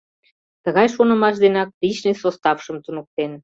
Тыгай 0.63 0.87
шонымаш 0.95 1.35
денак 1.43 1.69
личный 1.81 2.17
составшым 2.21 2.77
туныктен. 2.83 3.31